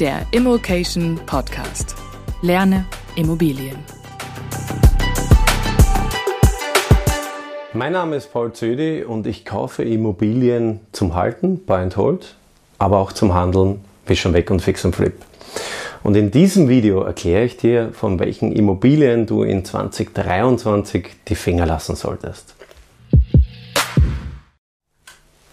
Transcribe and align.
der 0.00 0.26
Immokation 0.30 1.20
Podcast. 1.26 1.94
Lerne 2.40 2.86
Immobilien. 3.16 3.76
Mein 7.74 7.92
Name 7.92 8.16
ist 8.16 8.32
Paul 8.32 8.50
Zödi 8.54 9.04
und 9.04 9.26
ich 9.26 9.44
kaufe 9.44 9.82
Immobilien 9.82 10.80
zum 10.92 11.14
Halten, 11.14 11.66
Buy 11.66 11.82
and 11.82 11.98
Hold, 11.98 12.34
aber 12.78 12.98
auch 12.98 13.12
zum 13.12 13.34
Handeln, 13.34 13.84
wie 14.06 14.16
schon 14.16 14.32
weg 14.32 14.50
und 14.50 14.62
fix 14.62 14.86
und 14.86 14.96
flip. 14.96 15.20
Und 16.02 16.16
in 16.16 16.30
diesem 16.30 16.70
Video 16.70 17.02
erkläre 17.02 17.44
ich 17.44 17.58
dir, 17.58 17.92
von 17.92 18.18
welchen 18.18 18.52
Immobilien 18.52 19.26
du 19.26 19.42
in 19.42 19.66
2023 19.66 21.10
die 21.28 21.34
Finger 21.34 21.66
lassen 21.66 21.94
solltest. 21.94 22.54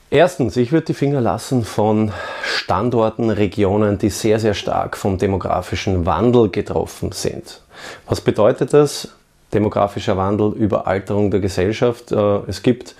Erstens, 0.09 0.55
ich 0.55 0.71
würde 0.71 0.85
die 0.85 0.93
Finger 0.93 1.19
lassen 1.19 1.65
von 1.65 2.13
Standorten, 2.47 3.29
Regionen, 3.29 3.97
die 3.97 4.09
sehr, 4.09 4.39
sehr 4.39 4.53
stark 4.53 4.95
vom 4.95 5.17
demografischen 5.17 6.05
Wandel 6.05 6.49
getroffen 6.49 7.11
sind. 7.11 7.61
Was 8.07 8.21
bedeutet 8.21 8.73
das? 8.73 9.09
Demografischer 9.53 10.17
Wandel, 10.17 10.53
Überalterung 10.53 11.29
der 11.29 11.39
Gesellschaft. 11.39 12.11
Äh, 12.11 12.39
es 12.47 12.63
gibt 12.63 12.95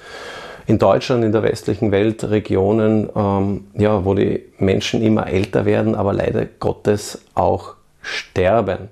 in 0.65 0.77
Deutschland, 0.77 1.23
in 1.23 1.31
der 1.31 1.43
westlichen 1.43 1.91
Welt 1.91 2.23
Regionen, 2.25 3.09
ähm, 3.15 3.67
ja, 3.73 4.03
wo 4.03 4.13
die 4.13 4.43
Menschen 4.57 5.01
immer 5.01 5.27
älter 5.27 5.65
werden, 5.65 5.95
aber 5.95 6.13
leider 6.13 6.45
Gottes 6.45 7.21
auch 7.33 7.75
sterben 8.01 8.89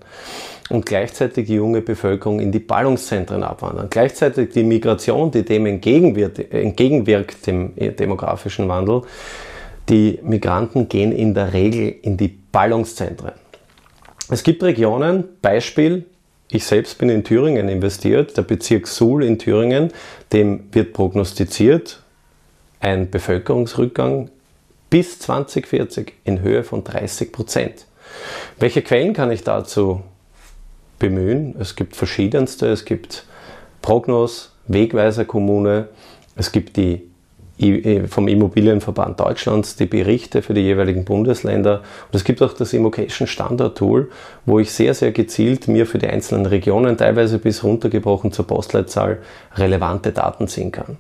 und 0.70 0.86
gleichzeitig 0.86 1.48
die 1.48 1.56
junge 1.56 1.82
Bevölkerung 1.82 2.40
in 2.40 2.52
die 2.52 2.60
Ballungszentren 2.60 3.44
abwandern. 3.44 3.88
Gleichzeitig 3.90 4.52
die 4.52 4.64
Migration, 4.64 5.32
die 5.32 5.44
dem 5.44 5.66
entgegenwirkt, 5.66 7.48
dem 7.48 7.74
demografischen 7.76 8.68
Wandel, 8.68 9.04
die 9.90 10.20
Migranten 10.24 10.90
gehen 10.90 11.12
in 11.12 11.34
der 11.34 11.54
Regel 11.54 11.94
in 12.02 12.18
die 12.18 12.28
Ballungszentren. 12.28 13.34
Es 14.30 14.44
gibt 14.44 14.64
Regionen, 14.64 15.26
Beispiel, 15.42 16.06
ich 16.50 16.66
selbst 16.66 16.98
bin 16.98 17.10
in 17.10 17.24
Thüringen 17.24 17.70
investiert, 17.70 18.38
der 18.38 18.44
Bezirk 18.44 18.88
Suhl 18.88 19.24
in 19.24 19.38
Thüringen, 19.38 19.92
dem 20.32 20.64
wird 20.72 20.94
prognostiziert 20.94 22.02
ein 22.80 23.10
Bevölkerungsrückgang 23.10 24.30
bis 24.90 25.20
2040 25.20 26.14
in 26.24 26.42
Höhe 26.42 26.64
von 26.64 26.84
30 26.84 27.32
Prozent. 27.32 27.86
Welche 28.60 28.82
Quellen 28.82 29.14
kann 29.14 29.32
ich 29.32 29.44
dazu 29.44 30.02
bemühen. 31.00 31.56
Es 31.60 31.76
gibt 31.76 31.96
verschiedenste, 31.96 32.68
es 32.68 32.86
gibt 32.86 33.26
Prognos, 33.82 34.54
Wegweiser 34.68 35.26
Kommune, 35.26 35.90
es 36.36 36.52
gibt 36.52 36.78
die 36.78 37.10
vom 38.10 38.28
Immobilienverband 38.28 39.18
Deutschlands 39.18 39.78
die 39.78 39.86
Berichte 39.86 40.42
für 40.42 40.54
die 40.54 40.62
jeweiligen 40.62 41.06
Bundesländer 41.06 41.84
und 42.08 42.16
es 42.16 42.26
gibt 42.26 42.42
auch 42.42 42.52
das 42.52 42.74
Immocation 42.74 43.28
Standard 43.28 43.78
Tool, 43.78 44.12
wo 44.46 44.60
ich 44.60 44.72
sehr, 44.74 44.94
sehr 44.94 45.14
gezielt 45.14 45.70
mir 45.70 45.86
für 45.86 45.98
die 45.98 46.08
einzelnen 46.08 46.46
Regionen, 46.46 46.98
teilweise 46.98 47.40
bis 47.40 47.64
runtergebrochen 47.64 48.34
zur 48.34 48.46
Postleitzahl, 48.46 49.20
relevante 49.56 50.12
Daten 50.12 50.50
ziehen 50.50 50.74
kann. 50.74 50.98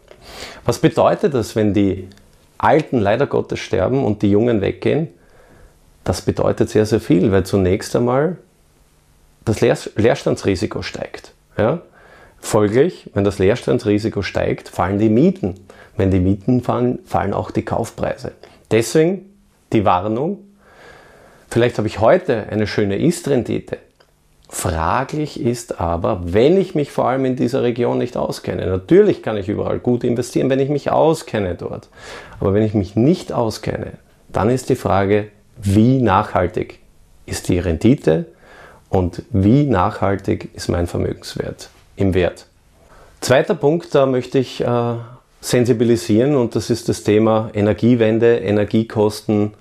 Was 0.64 0.80
bedeutet 0.80 1.34
das, 1.34 1.58
wenn 1.58 1.74
die 1.74 2.08
Alten 2.58 3.00
leider 3.00 3.28
Gottes 3.28 3.60
sterben 3.60 4.06
und 4.06 4.22
die 4.22 4.32
Jungen 4.32 4.62
weggehen? 4.62 5.10
Das 6.06 6.22
bedeutet 6.22 6.70
sehr, 6.70 6.86
sehr 6.86 7.02
viel, 7.02 7.32
weil 7.34 7.46
zunächst 7.46 7.96
einmal 7.96 8.38
das 9.44 9.60
Leer 9.60 9.78
Leerstandsrisiko 9.96 10.82
steigt. 10.82 11.34
Ja? 11.58 11.82
Folglich, 12.46 13.10
wenn 13.16 13.24
das 13.24 13.40
Leerstandsrisiko 13.40 14.22
steigt, 14.22 14.70
fallen 14.70 15.00
die 15.00 15.10
Mieten. 15.10 15.56
Wenn 15.98 16.12
die 16.12 16.20
Mieten 16.20 16.62
fallen, 16.62 17.00
fallen 17.04 17.34
auch 17.34 17.50
die 17.50 17.66
Kaufpreise. 17.66 18.34
Deswegen 18.70 19.26
die 19.74 19.84
Warnung, 19.84 20.38
vielleicht 21.50 21.80
habe 21.80 21.88
ich 21.88 22.00
heute 22.00 22.46
eine 22.52 22.68
schöne 22.68 22.98
Ist-Rendite. 22.98 23.80
Fraglich 24.48 25.42
ist 25.42 25.82
aber, 25.82 26.22
wenn 26.24 26.56
ich 26.56 26.76
mich 26.76 26.92
vor 26.92 27.08
allem 27.08 27.26
in 27.26 27.36
dieser 27.36 27.64
Region 27.64 27.98
nicht 27.98 28.16
auskenne. 28.16 28.68
Natürlich 28.68 29.24
kann 29.24 29.38
ich 29.38 29.50
überall 29.50 29.80
gut 29.80 30.04
investieren, 30.04 30.48
wenn 30.52 30.60
ich 30.60 30.70
mich 30.70 30.92
auskenne 30.92 31.56
dort. 31.56 31.90
Aber 32.40 32.54
wenn 32.54 32.64
ich 32.64 32.76
mich 32.76 32.96
nicht 32.96 33.34
auskenne, 33.34 33.94
dann 34.30 34.52
ist 34.52 34.70
die 34.70 34.76
Frage, 34.76 35.30
wie 35.58 36.00
nachhaltig 36.00 36.78
ist 37.26 37.50
die 37.50 37.58
Rendite 37.58 38.28
und 38.90 39.24
wie 39.32 39.64
nachhaltig 39.64 40.54
ist 40.54 40.70
mein 40.70 40.86
Vermögenswert 40.86 41.70
im 41.96 42.14
Wert. 42.14 42.46
Zweiter 43.22 43.56
Punkt, 43.56 43.94
da 43.96 44.06
möchte 44.06 44.40
ich 44.40 44.62
äh, 44.62 44.96
sensibilisieren 45.42 46.36
und 46.36 46.56
das 46.56 46.70
ist 46.70 46.90
das 46.90 47.04
Thema 47.04 47.50
Energiewende, 47.54 48.38
Energiekosten, 48.38 49.54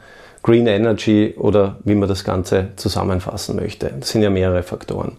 Green 0.42 0.66
Energy 0.66 1.34
oder 1.38 1.76
wie 1.84 1.94
man 1.94 2.08
das 2.08 2.24
Ganze 2.24 2.68
zusammenfassen 2.76 3.56
möchte. 3.56 3.92
Das 3.98 4.10
sind 4.10 4.22
ja 4.22 4.30
mehrere 4.30 4.62
Faktoren. 4.62 5.16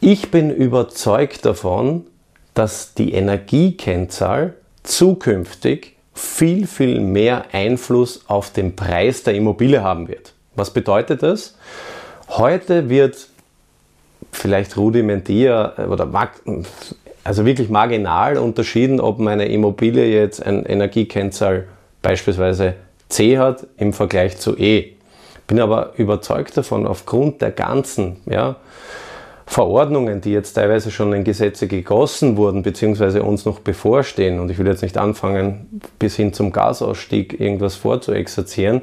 Ich 0.00 0.30
bin 0.30 0.50
überzeugt 0.50 1.44
davon, 1.44 2.06
dass 2.54 2.94
die 2.94 3.12
Energiekennzahl 3.12 4.54
zukünftig 4.82 5.96
viel, 6.14 6.66
viel 6.66 7.00
mehr 7.00 7.46
Einfluss 7.52 8.22
auf 8.26 8.50
den 8.50 8.74
Preis 8.74 9.22
der 9.22 9.34
Immobilie 9.34 9.82
haben 9.82 10.08
wird. 10.08 10.32
Was 10.56 10.72
bedeutet 10.72 11.22
das? 11.22 11.56
Heute 12.28 12.88
wird 12.88 13.28
vielleicht 14.32 14.76
rudimentär 14.76 15.74
äh, 15.78 15.82
oder 15.82 16.08
also 17.24 17.44
wirklich 17.44 17.68
marginal 17.68 18.38
unterschieden, 18.38 19.00
ob 19.00 19.18
meine 19.18 19.46
Immobilie 19.46 20.06
jetzt 20.06 20.44
ein 20.44 20.64
Energiekennzahl 20.64 21.66
beispielsweise 22.00 22.74
C 23.08 23.38
hat 23.38 23.66
im 23.76 23.92
Vergleich 23.92 24.38
zu 24.38 24.56
E. 24.56 24.92
Bin 25.46 25.60
aber 25.60 25.92
überzeugt 25.96 26.56
davon, 26.56 26.86
aufgrund 26.86 27.42
der 27.42 27.50
ganzen 27.50 28.18
ja, 28.26 28.56
Verordnungen, 29.46 30.20
die 30.20 30.32
jetzt 30.32 30.52
teilweise 30.52 30.90
schon 30.90 31.12
in 31.14 31.24
Gesetze 31.24 31.68
gegossen 31.68 32.36
wurden, 32.36 32.62
beziehungsweise 32.62 33.22
uns 33.22 33.46
noch 33.46 33.60
bevorstehen, 33.60 34.40
und 34.40 34.50
ich 34.50 34.58
will 34.58 34.66
jetzt 34.66 34.82
nicht 34.82 34.98
anfangen, 34.98 35.80
bis 35.98 36.16
hin 36.16 36.34
zum 36.34 36.52
Gasausstieg 36.52 37.40
irgendwas 37.40 37.74
vorzuexerzieren, 37.74 38.82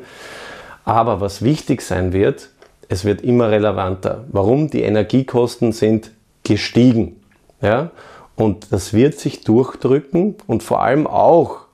aber 0.84 1.22
was 1.22 1.44
wichtig 1.44 1.82
sein 1.82 2.14
wird, 2.14 2.50
es 2.90 3.06
wird 3.06 3.22
immer 3.22 3.52
relevanter. 3.52 4.26
Warum? 4.32 4.70
Die 4.70 4.82
Energiekosten 4.82 5.72
sind 5.72 6.12
gestiegen. 6.44 7.22
Ja? 7.62 7.92
Und 8.36 8.72
das 8.72 8.94
wird 8.94 9.20
sich 9.20 9.44
durchdrücken 9.44 10.36
und 10.48 10.64
vor 10.64 10.84
allem 10.84 11.08
auch 11.08 11.66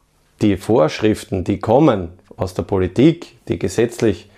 die 0.42 0.58
Vorschriften, 0.58 1.44
die 1.44 1.60
kommen 1.60 2.10
aus 2.38 2.54
der 2.54 2.64
Politik, 2.64 3.36
die 3.48 3.60
gesetzlich 3.60 4.30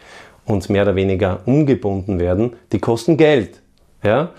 uns 0.46 0.70
mehr 0.70 0.84
oder 0.84 0.96
weniger 0.96 1.42
umgebunden 1.46 2.20
werden, 2.20 2.56
die 2.72 2.80
kosten 2.80 3.18
Geld. 3.18 3.62
Ja? 4.04 4.32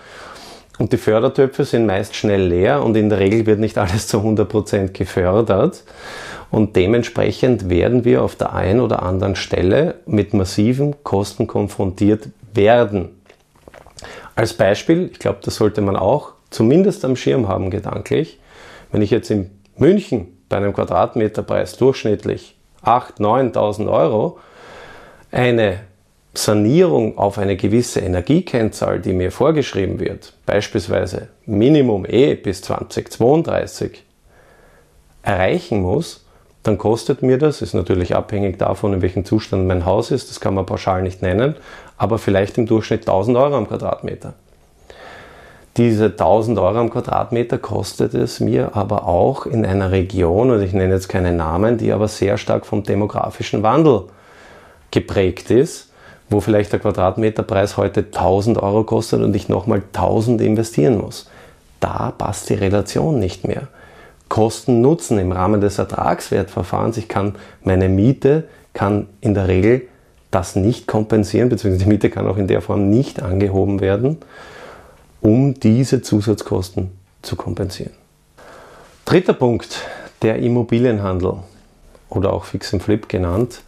Und 0.78 0.92
die 0.92 0.98
Fördertöpfe 0.98 1.64
sind 1.64 1.86
meist 1.86 2.16
schnell 2.16 2.48
leer 2.48 2.82
und 2.82 2.96
in 2.96 3.08
der 3.08 3.20
Regel 3.20 3.46
wird 3.46 3.60
nicht 3.60 3.78
alles 3.78 4.08
zu 4.08 4.18
100% 4.18 4.88
gefördert. 4.88 5.84
Und 6.54 6.76
dementsprechend 6.76 7.68
werden 7.68 8.04
wir 8.04 8.22
auf 8.22 8.36
der 8.36 8.52
einen 8.52 8.78
oder 8.78 9.02
anderen 9.02 9.34
Stelle 9.34 9.96
mit 10.06 10.34
massiven 10.34 10.94
Kosten 11.02 11.48
konfrontiert 11.48 12.28
werden. 12.52 13.08
Als 14.36 14.54
Beispiel, 14.54 15.10
ich 15.10 15.18
glaube, 15.18 15.40
das 15.42 15.56
sollte 15.56 15.80
man 15.80 15.96
auch 15.96 16.34
zumindest 16.50 17.04
am 17.04 17.16
Schirm 17.16 17.48
haben 17.48 17.70
gedanklich, 17.70 18.38
wenn 18.92 19.02
ich 19.02 19.10
jetzt 19.10 19.32
in 19.32 19.50
München 19.78 20.28
bei 20.48 20.58
einem 20.58 20.72
Quadratmeterpreis 20.72 21.76
durchschnittlich 21.76 22.54
8.000, 22.84 23.52
9.000 23.52 23.92
Euro 23.92 24.38
eine 25.32 25.80
Sanierung 26.34 27.18
auf 27.18 27.36
eine 27.38 27.56
gewisse 27.56 27.98
Energiekennzahl, 27.98 29.00
die 29.00 29.12
mir 29.12 29.32
vorgeschrieben 29.32 29.98
wird, 29.98 30.34
beispielsweise 30.46 31.30
Minimum 31.46 32.06
E 32.08 32.36
bis 32.36 32.62
2032, 32.62 34.04
erreichen 35.24 35.82
muss, 35.82 36.23
dann 36.64 36.78
kostet 36.78 37.22
mir 37.22 37.38
das, 37.38 37.62
ist 37.62 37.74
natürlich 37.74 38.16
abhängig 38.16 38.58
davon, 38.58 38.94
in 38.94 39.02
welchem 39.02 39.24
Zustand 39.24 39.66
mein 39.66 39.84
Haus 39.84 40.10
ist, 40.10 40.30
das 40.30 40.40
kann 40.40 40.54
man 40.54 40.66
pauschal 40.66 41.02
nicht 41.02 41.22
nennen, 41.22 41.54
aber 41.98 42.18
vielleicht 42.18 42.58
im 42.58 42.66
Durchschnitt 42.66 43.02
1000 43.02 43.36
Euro 43.36 43.56
am 43.56 43.68
Quadratmeter. 43.68 44.32
Diese 45.76 46.06
1000 46.06 46.58
Euro 46.58 46.78
am 46.78 46.90
Quadratmeter 46.90 47.58
kostet 47.58 48.14
es 48.14 48.40
mir 48.40 48.74
aber 48.74 49.06
auch 49.06 49.44
in 49.44 49.66
einer 49.66 49.90
Region, 49.90 50.50
und 50.50 50.62
ich 50.62 50.72
nenne 50.72 50.94
jetzt 50.94 51.08
keine 51.08 51.32
Namen, 51.32 51.76
die 51.76 51.92
aber 51.92 52.08
sehr 52.08 52.38
stark 52.38 52.64
vom 52.64 52.82
demografischen 52.82 53.62
Wandel 53.62 54.04
geprägt 54.90 55.50
ist, 55.50 55.90
wo 56.30 56.40
vielleicht 56.40 56.72
der 56.72 56.80
Quadratmeterpreis 56.80 57.76
heute 57.76 58.00
1000 58.00 58.62
Euro 58.62 58.84
kostet 58.84 59.20
und 59.20 59.36
ich 59.36 59.50
nochmal 59.50 59.82
1000 59.92 60.40
investieren 60.40 60.96
muss. 60.96 61.28
Da 61.80 62.12
passt 62.16 62.48
die 62.48 62.54
Relation 62.54 63.18
nicht 63.18 63.46
mehr. 63.46 63.68
Kosten-Nutzen 64.28 65.18
im 65.18 65.32
Rahmen 65.32 65.60
des 65.60 65.78
Ertragswertverfahrens. 65.78 66.96
Ich 66.96 67.08
kann 67.08 67.36
meine 67.62 67.88
Miete, 67.88 68.44
kann 68.72 69.08
in 69.20 69.34
der 69.34 69.48
Regel 69.48 69.82
das 70.30 70.56
nicht 70.56 70.86
kompensieren, 70.86 71.48
beziehungsweise 71.48 71.84
die 71.84 71.90
Miete 71.90 72.10
kann 72.10 72.26
auch 72.26 72.36
in 72.36 72.48
der 72.48 72.60
Form 72.60 72.90
nicht 72.90 73.22
angehoben 73.22 73.80
werden, 73.80 74.18
um 75.20 75.54
diese 75.54 76.02
Zusatzkosten 76.02 76.90
zu 77.22 77.36
kompensieren. 77.36 77.92
Dritter 79.04 79.34
Punkt, 79.34 79.82
der 80.22 80.38
Immobilienhandel 80.38 81.34
oder 82.08 82.32
auch 82.32 82.44
Fix 82.44 82.72
and 82.72 82.82
Flip 82.82 83.08
genannt. 83.08 83.60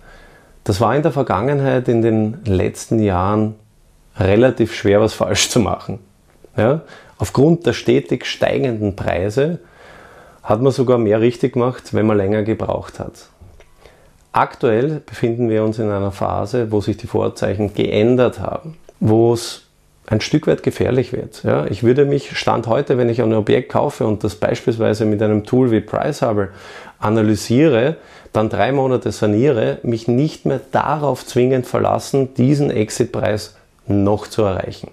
Das 0.65 0.81
war 0.81 0.97
in 0.97 1.03
der 1.03 1.13
Vergangenheit, 1.13 1.89
in 1.89 2.03
den 2.03 2.45
letzten 2.45 2.99
Jahren 2.99 3.55
relativ 4.19 4.75
schwer, 4.75 5.01
was 5.01 5.15
falsch 5.15 5.51
zu 5.51 5.61
machen. 5.61 6.01
Ja? 6.57 6.81
Aufgrund 7.19 7.67
der 7.67 7.75
stetig 7.75 8.27
steigenden 8.27 8.97
Preise 8.97 9.61
hat 10.47 10.63
man 10.63 10.73
sogar 10.73 10.97
mehr 10.97 11.21
richtig 11.21 11.55
gemacht, 11.55 11.93
wenn 11.93 12.07
man 12.07 12.17
länger 12.17 12.45
gebraucht 12.45 13.01
hat. 13.01 13.29
Aktuell 14.31 15.03
befinden 15.05 15.49
wir 15.49 15.65
uns 15.65 15.79
in 15.79 15.91
einer 15.91 16.13
Phase, 16.13 16.71
wo 16.71 16.81
sich 16.81 16.97
die 16.97 17.09
Vorzeichen 17.09 17.75
geändert 17.75 18.39
haben, 18.39 18.77
wo 19.01 19.33
es 19.33 19.63
ein 20.07 20.21
Stück 20.21 20.47
weit 20.47 20.63
gefährlich 20.63 21.13
wird. 21.13 21.43
Ja, 21.43 21.67
ich 21.67 21.83
würde 21.83 22.05
mich 22.05 22.39
Stand 22.39 22.69
heute, 22.69 22.97
wenn 22.97 23.09
ich 23.09 23.21
ein 23.21 23.35
Objekt 23.35 23.73
kaufe 23.73 24.07
und 24.07 24.23
das 24.23 24.37
beispielsweise 24.37 25.05
mit 25.05 25.21
einem 25.21 25.45
Tool 25.45 25.73
wie 25.73 25.81
PriceHubble 25.81 26.51
analysiere, 27.01 27.97
dann 28.33 28.49
drei 28.49 28.71
Monate 28.71 29.11
saniere, 29.11 29.79
mich 29.83 30.07
nicht 30.07 30.47
mehr 30.47 30.61
darauf 30.71 31.27
zwingend 31.27 31.67
verlassen, 31.67 32.35
diesen 32.35 32.71
Exitpreis 32.71 33.57
noch 33.89 34.29
zu 34.29 34.43
erreichen. 34.43 34.93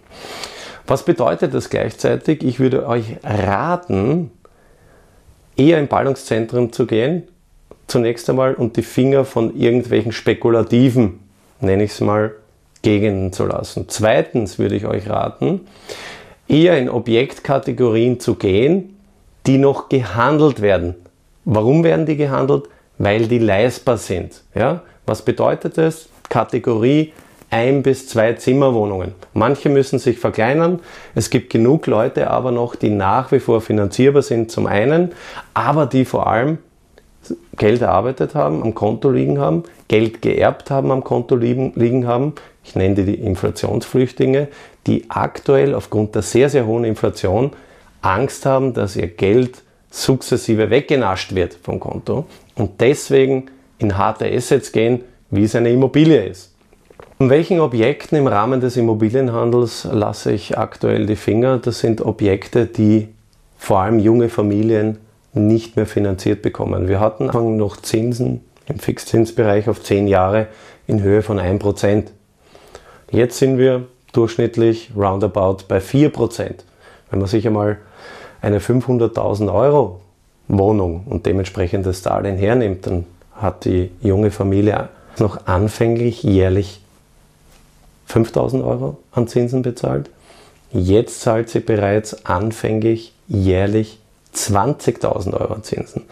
Was 0.87 1.05
bedeutet 1.05 1.53
das 1.53 1.69
gleichzeitig? 1.69 2.43
Ich 2.43 2.59
würde 2.59 2.87
euch 2.87 3.17
raten, 3.23 4.31
eher 5.55 5.79
in 5.79 5.87
Ballungszentren 5.87 6.71
zu 6.71 6.85
gehen, 6.85 7.23
zunächst 7.87 8.29
einmal 8.29 8.55
und 8.55 8.77
die 8.77 8.81
Finger 8.81 9.25
von 9.25 9.55
irgendwelchen 9.55 10.11
spekulativen, 10.11 11.19
nenne 11.59 11.83
ich 11.83 11.91
es 11.91 12.01
mal, 12.01 12.33
Gegenden 12.81 13.31
zu 13.31 13.45
lassen. 13.45 13.85
Zweitens 13.87 14.59
würde 14.59 14.75
ich 14.75 14.85
euch 14.85 15.09
raten, 15.09 15.61
eher 16.47 16.77
in 16.77 16.89
Objektkategorien 16.89 18.19
zu 18.19 18.35
gehen, 18.35 18.97
die 19.47 19.57
noch 19.57 19.89
gehandelt 19.89 20.61
werden. 20.61 20.95
Warum 21.45 21.83
werden 21.83 22.05
die 22.05 22.17
gehandelt? 22.17 22.65
Weil 22.97 23.27
die 23.27 23.39
leistbar 23.39 23.97
sind. 23.97 24.43
Ja? 24.53 24.83
Was 25.05 25.23
bedeutet 25.23 25.77
das? 25.77 26.09
Kategorie 26.29 27.13
ein 27.53 27.83
bis 27.83 28.07
zwei 28.07 28.33
Zimmerwohnungen. 28.33 29.13
Manche 29.35 29.69
müssen 29.69 29.99
sich 29.99 30.17
verkleinern. 30.17 30.79
Es 31.13 31.29
gibt 31.29 31.51
genug 31.51 31.85
Leute 31.85 32.31
aber 32.31 32.51
noch, 32.51 32.75
die 32.75 32.89
nach 32.89 33.31
wie 33.31 33.39
vor 33.39 33.61
finanzierbar 33.61 34.23
sind 34.23 34.49
zum 34.49 34.65
einen, 34.65 35.11
aber 35.53 35.85
die 35.85 36.03
vor 36.03 36.25
allem 36.25 36.57
Geld 37.55 37.83
erarbeitet 37.83 38.33
haben, 38.33 38.63
am 38.63 38.73
Konto 38.73 39.11
liegen 39.11 39.39
haben, 39.39 39.63
Geld 39.87 40.23
geerbt 40.23 40.71
haben, 40.71 40.89
am 40.89 41.03
Konto 41.03 41.35
liegen, 41.35 42.07
haben. 42.07 42.33
Ich 42.63 42.75
nenne 42.75 42.95
die 42.95 43.13
Inflationsflüchtlinge, 43.13 44.47
die 44.87 45.05
aktuell 45.09 45.75
aufgrund 45.75 46.15
der 46.15 46.23
sehr, 46.23 46.49
sehr 46.49 46.65
hohen 46.65 46.85
Inflation 46.85 47.51
Angst 48.01 48.47
haben, 48.47 48.73
dass 48.73 48.95
ihr 48.95 49.07
Geld 49.07 49.61
sukzessive 49.91 50.71
weggenascht 50.71 51.35
wird 51.35 51.57
vom 51.61 51.79
Konto 51.79 52.25
und 52.55 52.81
deswegen 52.81 53.51
in 53.77 53.95
harte 53.95 54.25
Assets 54.25 54.71
gehen, 54.71 55.03
wie 55.29 55.43
es 55.43 55.55
eine 55.55 55.69
Immobilie 55.69 56.25
ist. 56.25 56.52
Von 57.17 57.29
welchen 57.29 57.59
Objekten 57.61 58.17
im 58.17 58.27
Rahmen 58.27 58.59
des 58.59 58.75
Immobilienhandels 58.75 59.87
lasse 59.89 60.33
ich 60.33 60.57
aktuell 60.57 61.05
die 61.05 61.15
Finger? 61.15 61.57
Das 61.57 61.79
sind 61.79 62.01
Objekte, 62.01 62.65
die 62.65 63.07
vor 63.57 63.79
allem 63.79 63.99
junge 63.99 64.27
Familien 64.27 64.97
nicht 65.33 65.77
mehr 65.77 65.85
finanziert 65.85 66.41
bekommen. 66.41 66.87
Wir 66.87 66.99
hatten 66.99 67.27
noch 67.55 67.77
Zinsen 67.77 68.41
im 68.67 68.77
Fixzinsbereich 68.77 69.69
auf 69.69 69.81
10 69.81 70.07
Jahre 70.07 70.47
in 70.85 71.01
Höhe 71.01 71.21
von 71.21 71.39
1%. 71.39 72.07
Jetzt 73.09 73.37
sind 73.37 73.57
wir 73.57 73.85
durchschnittlich 74.11 74.91
roundabout 74.95 75.65
bei 75.67 75.77
4%. 75.77 76.51
Wenn 77.09 77.19
man 77.19 77.27
sich 77.27 77.47
einmal 77.47 77.77
eine 78.41 78.59
500.000 78.59 79.53
Euro 79.53 80.01
Wohnung 80.47 81.03
und 81.05 81.25
dementsprechend 81.25 81.85
das 81.85 82.01
Darlehen 82.01 82.37
hernimmt, 82.37 82.85
dann 82.85 83.05
hat 83.33 83.65
die 83.65 83.91
junge 84.01 84.29
Familie 84.29 84.89
noch 85.19 85.47
anfänglich 85.47 86.23
jährlich 86.23 86.82
5000 88.13 88.63
Euro 88.63 88.97
an 89.11 89.27
Zinsen 89.27 89.63
bezahlt. 89.63 90.11
Jetzt 90.71 91.21
zahlt 91.21 91.49
sie 91.49 91.61
bereits 91.61 92.25
anfänglich 92.25 93.13
jährlich 93.27 93.99
20.000 94.35 95.33
Euro 95.39 95.59
Zinsen. 95.61 96.03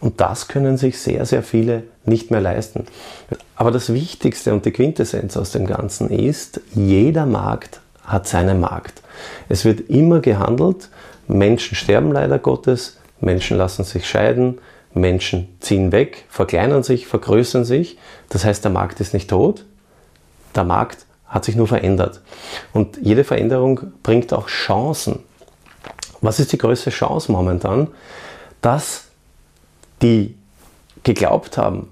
Und 0.00 0.20
das 0.20 0.48
können 0.48 0.76
sich 0.76 0.98
sehr, 0.98 1.24
sehr 1.26 1.44
viele 1.44 1.84
nicht 2.04 2.32
mehr 2.32 2.40
leisten. 2.40 2.86
Aber 3.54 3.70
das 3.70 3.92
Wichtigste 3.92 4.52
und 4.52 4.64
die 4.64 4.72
Quintessenz 4.72 5.36
aus 5.36 5.52
dem 5.52 5.66
Ganzen 5.66 6.10
ist, 6.10 6.60
jeder 6.74 7.24
Markt 7.24 7.80
hat 8.02 8.26
seinen 8.26 8.58
Markt. 8.58 9.02
Es 9.48 9.64
wird 9.64 9.88
immer 9.88 10.20
gehandelt. 10.20 10.88
Menschen 11.28 11.76
sterben 11.76 12.10
leider 12.10 12.40
Gottes. 12.40 12.98
Menschen 13.20 13.56
lassen 13.56 13.84
sich 13.84 14.08
scheiden. 14.08 14.58
Menschen 14.92 15.56
ziehen 15.60 15.92
weg, 15.92 16.24
verkleinern 16.28 16.82
sich, 16.82 17.06
vergrößern 17.06 17.64
sich. 17.64 17.96
Das 18.28 18.44
heißt, 18.44 18.64
der 18.64 18.72
Markt 18.72 19.00
ist 19.00 19.14
nicht 19.14 19.30
tot. 19.30 19.64
Der 20.54 20.64
Markt 20.64 21.03
hat 21.26 21.44
sich 21.44 21.56
nur 21.56 21.66
verändert. 21.66 22.20
Und 22.72 22.98
jede 23.00 23.24
Veränderung 23.24 23.92
bringt 24.02 24.32
auch 24.32 24.48
Chancen. 24.48 25.20
Was 26.20 26.40
ist 26.40 26.52
die 26.52 26.58
größte 26.58 26.90
Chance 26.90 27.30
momentan? 27.32 27.88
Dass 28.60 29.06
die 30.00 30.36
geglaubt 31.02 31.58
haben, 31.58 31.88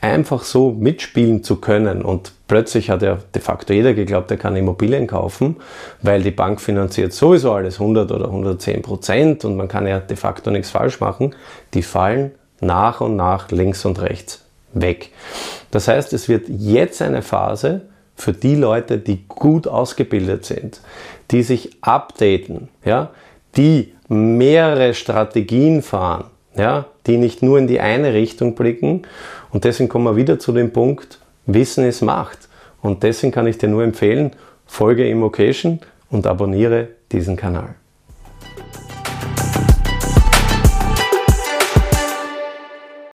einfach 0.00 0.44
so 0.44 0.70
mitspielen 0.70 1.42
zu 1.42 1.56
können 1.56 2.02
und 2.02 2.32
plötzlich 2.48 2.90
hat 2.90 3.02
ja 3.02 3.18
de 3.34 3.42
facto 3.42 3.72
jeder 3.72 3.94
geglaubt, 3.94 4.30
er 4.30 4.36
kann 4.36 4.54
Immobilien 4.54 5.06
kaufen, 5.06 5.56
weil 6.02 6.22
die 6.22 6.30
Bank 6.30 6.60
finanziert 6.60 7.12
sowieso 7.12 7.52
alles 7.52 7.80
100 7.80 8.12
oder 8.12 8.26
110 8.26 8.82
Prozent 8.82 9.44
und 9.44 9.56
man 9.56 9.68
kann 9.68 9.86
ja 9.86 9.98
de 9.98 10.16
facto 10.16 10.50
nichts 10.50 10.70
falsch 10.70 11.00
machen, 11.00 11.34
die 11.74 11.82
fallen 11.82 12.32
nach 12.60 13.00
und 13.00 13.16
nach 13.16 13.50
links 13.50 13.84
und 13.84 14.00
rechts 14.00 14.44
weg. 14.72 15.10
Das 15.70 15.88
heißt, 15.88 16.12
es 16.12 16.28
wird 16.28 16.48
jetzt 16.48 17.02
eine 17.02 17.22
Phase 17.22 17.82
für 18.16 18.32
die 18.32 18.54
Leute, 18.54 18.98
die 18.98 19.24
gut 19.28 19.68
ausgebildet 19.68 20.44
sind, 20.44 20.80
die 21.30 21.42
sich 21.42 21.76
updaten, 21.82 22.68
ja, 22.84 23.10
die 23.56 23.92
mehrere 24.08 24.94
Strategien 24.94 25.82
fahren, 25.82 26.24
ja, 26.56 26.86
die 27.06 27.18
nicht 27.18 27.42
nur 27.42 27.58
in 27.58 27.66
die 27.66 27.80
eine 27.80 28.12
Richtung 28.14 28.54
blicken. 28.54 29.02
Und 29.50 29.64
deswegen 29.64 29.88
kommen 29.88 30.04
wir 30.04 30.16
wieder 30.16 30.38
zu 30.38 30.52
dem 30.52 30.72
Punkt, 30.72 31.20
Wissen 31.46 31.84
ist 31.84 32.02
Macht. 32.02 32.48
Und 32.82 33.02
deswegen 33.02 33.32
kann 33.32 33.46
ich 33.46 33.58
dir 33.58 33.68
nur 33.68 33.84
empfehlen, 33.84 34.32
folge 34.66 35.08
Immocation 35.08 35.80
und 36.10 36.26
abonniere 36.26 36.88
diesen 37.12 37.36
Kanal. 37.36 37.74